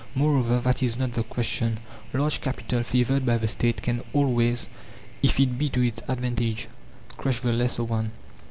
[0.15, 1.77] Moreover, that is not the question.
[2.11, 4.67] Large Capital, favoured by the State, can always,
[5.21, 6.67] if it be to its advantage,
[7.17, 8.09] crush the lesser one.